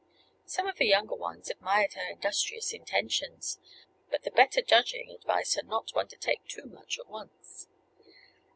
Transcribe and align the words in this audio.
Some 0.47 0.65
of 0.67 0.77
the 0.77 0.87
younger 0.87 1.13
ones 1.13 1.51
admired 1.51 1.93
her 1.93 2.01
industrious 2.09 2.73
intentions, 2.73 3.59
but 4.09 4.23
the 4.23 4.31
better 4.31 4.63
judging 4.63 5.11
advised 5.11 5.53
her 5.53 5.61
not 5.63 5.89
to 5.89 5.99
undertake 5.99 6.43
too 6.47 6.65
much 6.65 6.97
at 6.97 7.05
once. 7.07 7.67